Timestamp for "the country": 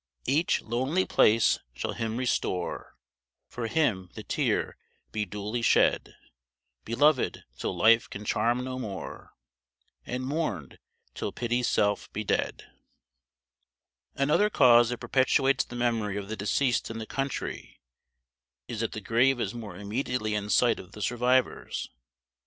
16.97-17.79